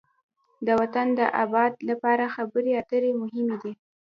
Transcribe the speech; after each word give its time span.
د 0.65 0.67
وطن 0.79 1.07
د 1.19 1.21
آباد 1.43 1.73
لپاره 1.89 2.33
خبرې 2.35 2.71
اترې 2.81 3.11
مهمې 3.21 3.57
دي. 3.63 3.73